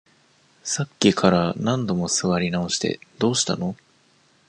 [0.63, 3.75] さっきから何度も座り直して、どうしたの？